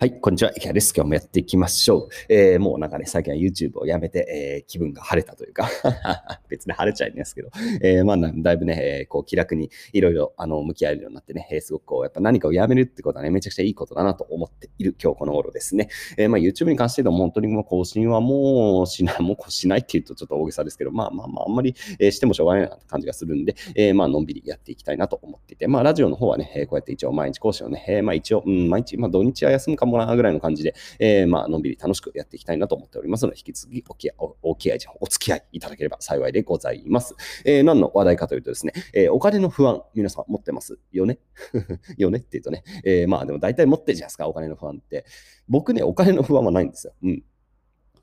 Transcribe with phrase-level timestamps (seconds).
[0.00, 0.52] はい、こんにちは。
[0.52, 0.92] 池谷です。
[0.94, 2.08] 今日もやっていきましょう。
[2.28, 5.68] えー、もうなんかね、最近は YouTube をやめて、えー、気分が晴れたというか
[6.48, 7.50] 別に晴れちゃいますけど、
[7.82, 15.88] えー、まあ、だいぶね、えー、こう気楽にいろいろあの向き合えるようになってね、えー、すごくこう、やっぱ何かをやめるってことはね、めちゃくちゃいいことだなと思っている今日この頃ですね。
[16.16, 37.14] えー、まあ YouTube に関して言うと、本当にもう更新はもうしない、 もうしないって言うとちょっと大げさですけど、まあまあまあ、あんまり、え、してもしょうがないなって感じがするんで、えー、まあのんびりやっていきたいなと思っていて、まあラジオの方はね、え、こうやって一応毎日更新をね、えー、まあ一応、うん、毎日、まあ土日は休むかもなぐらいの感じで、えー、まあ、のんびり楽しくやっていきたいなと思っておりますので、引き続きおきおおき合い、お付き合いいただければ幸いでございます。
[37.44, 41.18] えー、何の話題かというとですね、えー、お金の不安、皆さん持ってますよね？
[41.96, 45.06] よねって言うとね、えー、まあでも大体持ってるじゃないですか、お金の不安って。
[45.48, 46.92] 僕ね、お金の不安はないんですよ。
[47.02, 47.24] うん。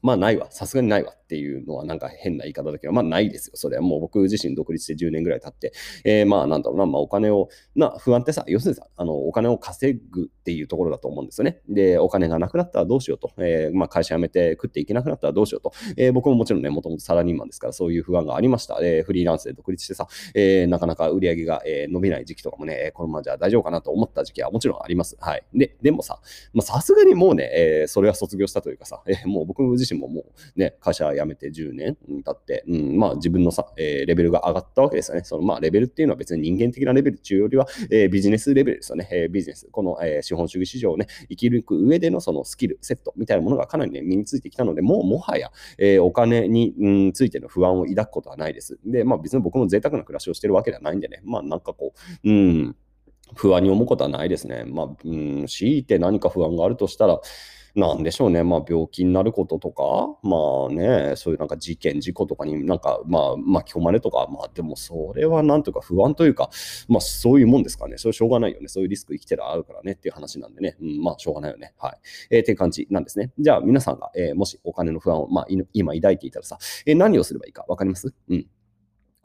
[0.01, 3.53] まあないわ、さすがにないわっていうのはなんか変な言い方だけど、まあないですよ。
[3.55, 11.61] それはもう僕自身独立して10年ぐらい経って、えー、まあなんだろうな、まあお金を、な不安ってさ、要するにさ、あのお金を稼ぐっていうところだと思うんですよね。
[11.67, 18.77] で、お金がなくなったらどうしようと、えー、まあ会社辞めて食っていけなくなったらどうしようと、えー、僕ももちろんね、もともとサラリーマンですからそういう不安がありました。
[18.83, 25.17] えー、フリーランスで独立してさ、えー、なかなか売り上げが、え、伸びない時期とかもね、このままじゃ大丈夫かなと思った時期はもちろんあります。
[25.19, 25.43] はい。
[25.53, 26.19] で、でもさ、
[26.61, 30.21] さすがにもうね、えー、それは卒業したというかさ、えー、もう僕自身もも
[30.55, 35.23] うね、会社辞めて10年経って、うん、まあ自分のさ、えー、レベルが上がったわけですよね。
[35.23, 39.07] そのまあレベルっていうのは別に人間的なレベル中よりは、えー、ビジネスレベルですよね。
[39.11, 39.67] えー、ビジネス。
[39.71, 48.79] この、えー、資本主義市場をね、生きる上でのそのスキル、セットみたいなものがかなりね、身についてきたので、もうもはや、えー、お金に、うん、ついての不安を抱くことはないです。
[48.85, 51.93] で、まあ別に僕も贅沢な暮らしをしてるわけではないんでね、まあなんかこ
[52.23, 52.75] う、うん、
[53.33, 54.63] 不安に思うことはないですね。
[54.65, 57.19] まあ、うん、強いて何か不安があるとしたら、
[57.75, 59.83] なんでしょうね、まあ、病気になることとか、
[60.23, 60.37] ま
[60.69, 66.49] あね、そういうなんか事件、事故とかになんか、まあ、巻き込まれとか、まあ、でもそれはなんとか不安というか、
[66.87, 67.97] まあ、そういうもんですかね。
[67.97, 68.69] それしょうがないよね。
[68.69, 71.73] そういうリスク生きてるあるからねっていう話なんでね、うん、まあ、しょうがないよね。
[71.77, 71.97] はい。
[72.29, 73.31] えー、って感じなんですね。
[73.37, 78.13] じゃあ、皆さんが、えー、もしお金の不安を、まあ、今抱いていたらさ、えー、何をすればいいか分かります？
[78.29, 78.47] うん。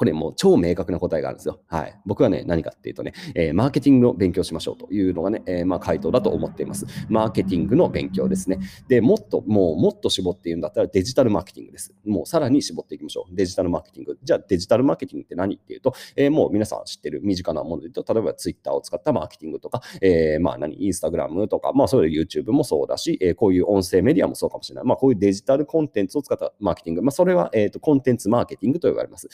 [0.01, 1.61] これもう超明確な答えがあるんですよ。
[1.67, 1.95] はい。
[2.07, 6.87] 僕はね、何かっていうとね、えー、マーケティングの勉強しましょうというのがね、えー、まあ回答だと思っています。
[7.11, 8.61] マーケティングの勉強ですね。
[8.89, 11.95] で、もっと、もうもっと絞っていうんだったらデジタルマーケティングです。
[12.07, 13.37] もうさらに絞っていきましょう。
[13.37, 14.19] デジタルマーケティング。
[14.23, 24.85] じゃあデジタルマーケティングって何っていうと、えー、もう皆さん知ってる身近なもので言うと、例えば Twitter を使ったマーケティングとか、えー、まあ何、Instagram とか、まあそういう YouTube もそうだし、えー、こういう音声メディアもそうかもしれない。
[24.87, 27.03] まあこういうデジタルコンテンツを使ったマーケティング。
[27.03, 29.29] まあそれは、えっ、と、コンテンツマーケティングと呼ばれます。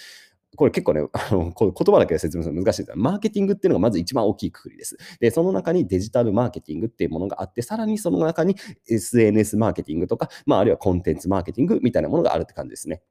[0.57, 2.99] これ結構ね、 あのこ言葉だけで説明するの難しいです。
[2.99, 4.97] マーケティングっていうのがまず一番大きいくくりです。
[5.21, 8.57] で、その中にデジタルマーケティングっていうものがあって、さらにその中に
[8.89, 13.03] SNS マーケティングとか、まあ、あるいはコンテンツマーケティングみたいなものがあるって感じですね。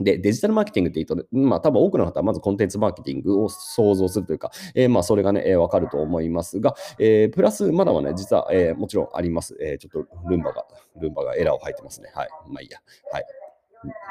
[0.00, 9.56] で、デジタルマーケティングって言うと、まあ多分多くの方はまずコンテンツマーケティングを想像するというか、えー、まあそれがね、えー、わかると思いますが、えー、プラスまだはね、実は、えー、もちろんあります。
[9.60, 10.64] えー、ちょっとルンバが、
[11.00, 12.10] ルンバがエラーを吐いてますね。
[12.14, 12.28] はい。
[12.48, 12.78] まあいいや。
[13.12, 13.24] はい。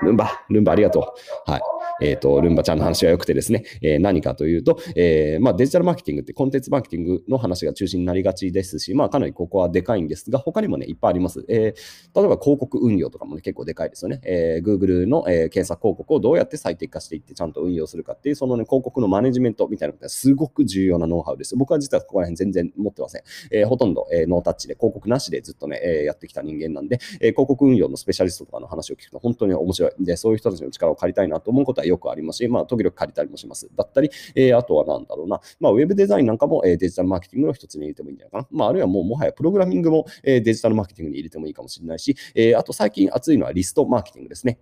[0.04, 1.14] ルンバ、ルンバありがと
[1.48, 1.52] う。
[1.52, 1.62] はい。
[2.02, 11.46] えっ、ー、と、ルンバちゃんの話が良くてですね、えー、何かというと、えー、まあ、デジタルマーケティングってコンテンツマーケティングの話が中心になりがちですし、まあ、かなりここはでかいんですが、他にもね、いっぱいあります。
[11.50, 14.22] えー、例えば広告運用とかもね、結構でかいですよね。
[14.24, 21.56] えー、Google の、えー、検索広告をどうやって最適化していってちゃんと運用するかっていう、そのね、広告のマネジメントみたいなのがすごく重要なノウハウです。
[21.56, 23.24] 僕は実はここら辺全然持ってません。
[23.52, 29.92] えー、ほとんど、えー、ノータッチで広告なしでずっとね、えー、やってきた人間なんで、えー、広告運用のスペシャリストとかの話を聞くと本当に面白い。
[30.00, 33.70] で、そういう人たちの力を借りたいなと思うことはよくありますし、まあ、時々借りたりもします。
[33.76, 38.48] だったり、えー、あとはなんだろうな、まあ、ウェブデザインなんかも、えー、デジタルマーケティングの一つに入れてもいいんじゃないかな。
[38.52, 44.60] まあ、あるいはもうもはやプログラミングも、えー、デジタルマーケティングに入れてもいいかもしれないし、えー、あと最近熱いのはリストマーケティングですね。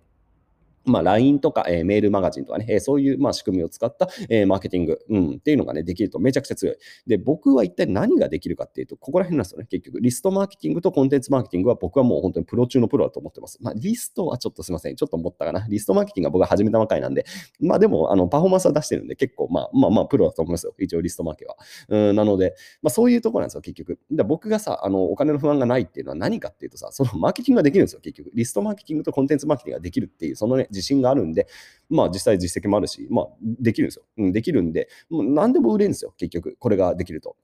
[0.84, 6.76] まあ、LINE とか、えー、メールマガジンとかね、えー、そういう、まあ、仕組みを使った、えー、マーケティング、うん、っていうのがね、できるとめちゃくちゃ強い。
[7.06, 10.00] で、僕は一体何ができるかっていうと、ここら辺なんですよね、結局。
[10.00, 13.58] リストマーケティングとコンテンツマーケティングは僕はもう本当にプロ中のプロだと思ってます。
[13.60, 15.66] まあ、リストはちょっとすいません、ちょっと思ったかな。
[15.68, 17.24] リストマーケティングは僕が始めたばかりなんで、
[17.60, 20.74] まあでも、あの、パフォーマンスは出してるんで、結構、まあまあまあ、プロだと思いますよ。
[20.78, 21.56] 一応リストマーケは。
[21.88, 23.98] うん、なので、まあそういうところなんですよ、結局。
[24.12, 28.30] だ僕がさ、あの、お金の不安がないっていうのは何かっていうとさ、そのマーケティングができるんですよ、結局。
[28.34, 31.46] リストマーケティングとコンテンツマーケティングができるっていう、そのね、自信があるんで、
[31.90, 34.04] まあ実際実績もあるし、まあできるんですよ。
[34.18, 36.56] うん、できるんで、もう何でも売れるんですよ、結局。
[36.58, 37.36] これができると。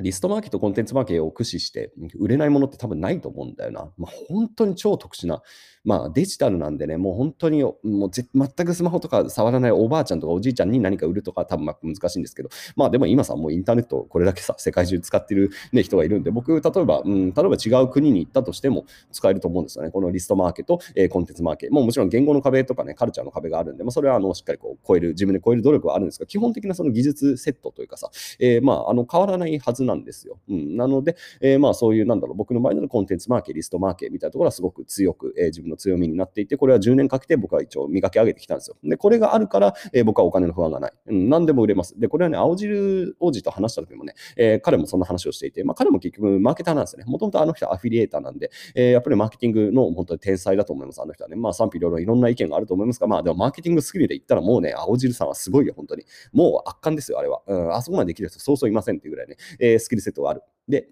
[0.00, 3.92] リストマーケット、コンテンツマーケットを駆使して売れないものって多分ないと思うんだよな。
[3.96, 5.40] まあ、本当に超特殊な、
[5.84, 19.92] まあ、デジタルなんでね、もう本当にもう全くスマホとか触らないおばあちゃんとかおじいちゃんに何か売るとか多分難しいんですけど、まあでも今さ、もうインターネットこれだけさ、世界中使ってる、ね、人がいるんで、僕、例えば、うん、例えば違う国に行ったとしても使えると思うんですよね。
[19.92, 21.74] このリストマーケット、えー、コンテンツマーケット。
[21.74, 30.38] もうもちろん言語の壁とかね、カルチャーの壁があるんで、まあ、それはあのしっかりこう超える、自分で超える努力はあるんですが、基本的なその技術セットというかさ、えー、まあ、あの変わらないはずなんですよ。
[30.48, 38.76] うん、なので、えー、まあそういう、なんだろう、僕の場合のコンテンツマーケ、リストマーケみたいなところはすごく強く、えー、自分の強みになっていて、これは10年かけて僕は一応磨き上げてきたんですよ。
[38.82, 40.92] で、これがあるから、えー、僕はお金の不安がない。
[41.06, 41.98] うん、何でも売れます。
[41.98, 47.04] で、これはね、青汁王子と話した時もね、えー、彼もそんな話をしていて、まあ彼も結局マーケターなんですね。
[47.06, 51.36] もともとあの人はアフィリエーターなんで、えー、やっぱりマーケティングの本当に天才だと思います、あの人はね。
[51.36, 56.04] まあ賛否両論いろんな意見があると思いますが、まあでもマーケティングスキルで言ったらもうね、青汁さんはすごいよ、本当に。
[56.32, 57.42] もう圧巻ですよ、あれは。
[57.46, 60.42] うん、あそこまでできる人そうそういませんっていうぐらいね、えー、スキルセットがある。
[60.68, 60.88] で、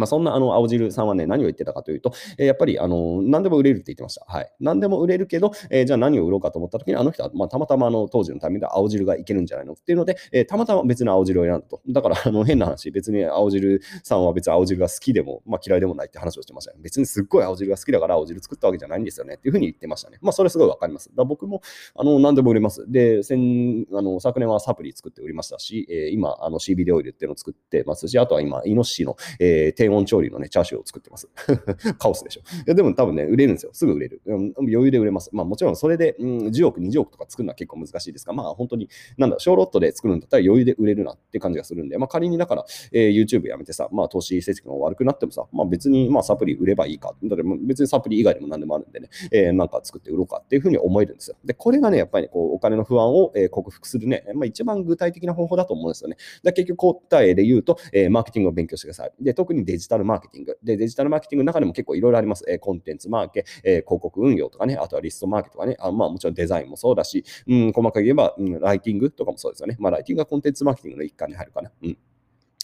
[0.00, 4.24] まあ、そんなあの青汁さんはね、何を言ってたかというと、えー、やっぱりあの何でも売れるって言ってました。
[4.26, 4.52] はい。
[4.60, 11.82] 何でも売れるけど、えー、じゃあ何を売ろうかと思った時に、あの人は、まあ、たまたまあの当時のタイミングで青汁がいけるんじゃないのっていうので、えー、たまたま別の青汁を選んだと。
[11.88, 16.78] だからあの変な話、別に青汁さんは別に青汁が好きでも、まあ、嫌いでもないって話をしてました、ね。
[16.80, 20.18] 別にすっごい青汁が好きだから青汁作ったわけじゃないんですよねっていうふうに言ってましたね。
[20.22, 21.10] まあ、それすごいわかります。
[21.14, 21.62] だ僕も
[21.96, 22.90] あの何でも売れます。
[22.90, 31.28] で、先あの昨年はサプリ作って売りましたし、えー、今あの CBD オイルっていうのを作ってますし、あとは今、イノシシの、えー、低温調理のね、チャーシューを作ってます。
[31.98, 32.40] カオスでしょ。
[32.40, 33.70] いやでも多分ね、売れるんですよ。
[33.72, 34.22] すぐ売れる。
[34.26, 35.30] 余裕で売れます。
[35.32, 47.14] まあもちろんそれで、うん、10億、20億とか作るのは結構難しいですが、まあ本当に、なんだ、小ロットで作るんだったら余裕で売れるなって感じがするんで、まあ仮にだから、えー、YouTube やめてさ、まあ投資成績が悪くなってもさ、まあ別にまあサプリ売ればいいか。
[47.22, 51.36] だから別にサプリ以外でも何でもあるんでね、えー、なんか作って売ろうかっていうふうに思えるんですよ。
[51.44, 56.16] で、これがね、やっぱり、ね、こうお金の不安を、えー、克服するね、まあ一番具体的な方法だと思うんですよね。
[56.42, 59.12] だ結局答えで言うと、えー、マーケティングを勉強してください。
[59.20, 60.58] で、特にデジタルマーケティング。
[60.62, 62.44] で、デジタルマーケティングの中でも結構いろいろあります。
[62.48, 69.76] え、コンテンツマーケ、え、広告運用とかね、あとはリストマーケとかね、あまあもちろんデザインもそうだし、うん、細かく言えば、うん、ライティングとかもそうですよね。
[69.78, 71.70] まあライティングはコンテンツマーケティングの一環に入るかな。
[71.82, 71.98] うん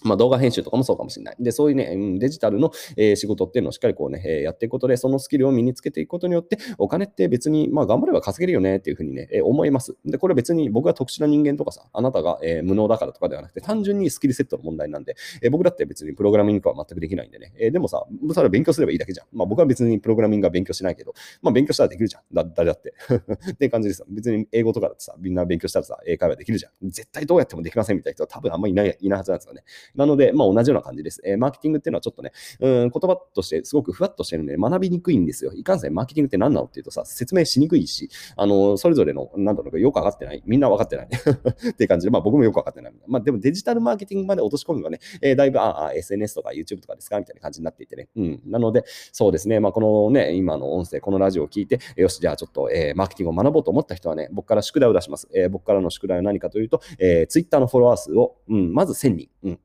[0.07, 1.37] まあ、動画編集とかもそうかもしれない。
[1.39, 9.97] で、そういうね、デジタルの、えー、仕事っていうのをしっかりこうね、えー、やっていくことで、そのスキルを身につけていくことによって、お金って別に、まあ、頑張れば稼げるよねっていうふうにね、えー、思います。
[10.05, 19.27] で、これ別に僕が特殊な人間とかさ、あなたが、え、無能だからとかではなくて、単純にスキルセットの問題なんで、え、僕だって別にプログラミングは全くできないんでね、え、でもさ、それは勉強すればいいだけじゃん。
[19.33, 22.23] まあ、僕は別にプログラミングは勉強しないけど、まあ、勉強したらできるじゃん。
[22.33, 22.95] だ誰だって。
[23.53, 24.07] っていう感じですよ。
[24.11, 26.91] 別に英語とかだってさ、みんな勉強したらさ、英会話できるじゃん。
[26.91, 29.63] 絶対どうやってもできませんみたいな人は多分あんまりいない、いないはずなんですよね。
[29.97, 31.21] なので、まあ、同じような感じです。
[31.25, 35.53] えー、マーケティングっていうのはちょっとね、うん、言葉としてすごくふわっとしてるんで、学びにくいんですよ。
[35.53, 40.43] いかんせん、マーケティングって何なのっていうとさ、説明しにくいし、あの、それぞれの、なんだろうか、よくわかってない。
[40.47, 41.09] みんなわかってない
[41.71, 42.93] っていう感じで、まあ僕もよくわかってない。
[43.07, 47.19] まあでもデジタルマーケティングまで落とし込むのがね、えー、だいぶ、ああ、SNS とか YouTube とかですか？
[47.19, 48.09] みたいな感じになっていてね。
[48.17, 48.43] うん。
[48.47, 55.29] なので、そうですね、まあこのね、今の音声、このラジオを聞いて、よし、じゃあちょっと、えー、マーケティングを学ぼうと思った人はね、僕から宿題を出します。
[55.35, 59.29] えー、僕からの宿題は何かというと、えー、Twitter のフォロワー数を、うん、まず1000人。
[59.45, 59.61] うん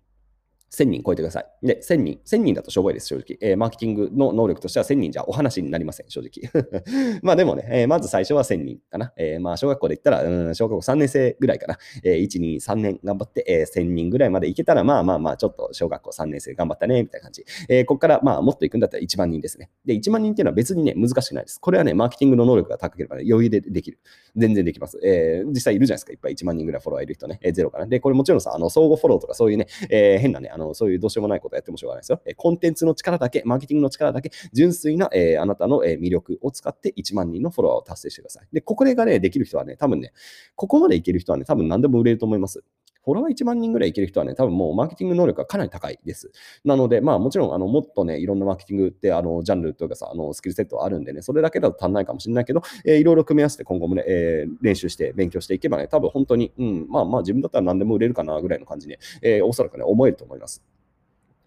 [0.72, 1.46] 1000人超えてください。
[1.62, 2.20] で、1000人。
[2.26, 3.38] 1000人だとしょぼいです、正直。
[3.42, 6.64] えー、マーケティングの能力としては1000人じゃお話になりません、正直。
[7.22, 9.14] まあでもね、えー、まず最初は1000人かな。
[9.18, 11.78] えー、まあ小学校で言ったら、うん、小学校3年生ぐらいかな。
[12.04, 17.46] えー、1、2、3年頑張って、えー、1000人ぐらいまでいけたら、まあまあまあ、ちょっと小学校3年生頑張ったね、みたいな感じ。
[17.68, 19.70] えー、ここからまあもっと行くんだったら1万人ですね。
[19.86, 21.60] で、1万人っていうのは別にね、難しくないです。
[21.60, 24.00] これはね、マーケティングの能力が高ければ、ね、余裕でできる。
[24.38, 25.00] 全然できます。
[25.04, 26.14] えー、実際いるじゃないですか。
[26.14, 27.40] いっぱい1万人ぐらいフォローいる人ね。
[27.42, 27.88] えー、ゼロかな。
[27.88, 32.22] で、これもちろんさ、あの、相互フォローとかそういうね、えー、変なね、あの、のそういうどうしようもないことやってもしょうがないですよ。
[32.26, 38.48] えコンテンツの力だけ、マーケティングの力だけ、純粋な、え、あなたの、え魅力を使って1万人のフォロワーを達成してください。
[38.52, 40.14] で、ここでがね、できる人はね、多分ね、
[40.56, 42.64] ここまでいける人はね、多分何でも売れると思います。
[43.04, 46.32] フォロワー1万人ぐらいいける人はね、多分もうマーケティング能力がかなり高いです。
[46.64, 60.64] なので、まあもちろん、あの、もっとね、いろんなマーケティングって、あの、ジャンルというかさ、あの、スキルセットはあるんでね、それだけだと足んないかもしれないけど、えー、いろいろ組み合わせて今後もね、えー、練習して勉強していけばね、多分本当に、うん、まあまあ自分だったら何でも売れるかなぐらいの感じに、えー、おそらくね、思えると思います。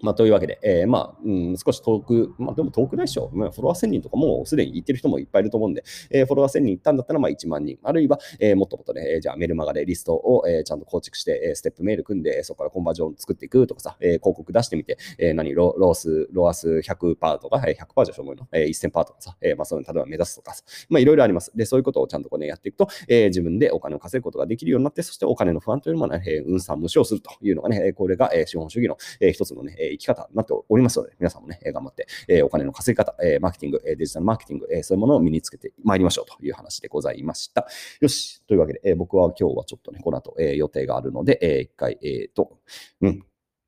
[0.03, 3.31] まあ、というわけで、えー、まあ、うん、少し遠く、まあ、でも遠くないでしょ。
[3.33, 21.53] まあ、フォロワー1000人とかもうすでに行ってる人もいっぱいいると思うんで、えー、フォロワー1000人行ったんだったら、まあ、1万人、あるいは、えー、もっともっとね、えー、じゃあメルマガでリストを、えー、ちゃんと構築して、えー、ステップメール組んで、そこからコンバージョン作っていくとかさ、えー、広告出してみて、えー、何ロ、ロース、ロアス100%とか、えー、100%じゃしょうもいの、えー、1000%とかさ、えー、まあ、そういう例えば目指すとかさ、まあ、いろいろあります。
[21.57, 30.99] で、そういうことをちゃんとこうね、やっていくと、えー、自分でお金を稼ぐことができるようになって、そしてお金の不安というのもね、えー、運算無償するというのがね、これが、えー、資本主義の、えー、一つのね、え生き方になっております。
[30.99, 37.67] ので、皆さんもね、頑張って、えお金の稼ぎ方、えマーケティング、えデジタルマーケティング、えそういうものを身につけてまいりましょうという話でございました。
[38.01, 38.43] よし。
[38.47, 42.59] というわけで、え僕は今日はちょっとね、この後、え予定があるので、え一回、えっ、と、
[43.01, 43.25] うん、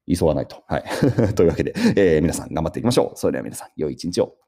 [0.08, 0.62] 急がないと。
[0.66, 0.84] はい。
[1.34, 3.18] というわけで、え皆さん頑張っていきましょう。
[3.18, 4.45] それでは皆さん、良い一日を。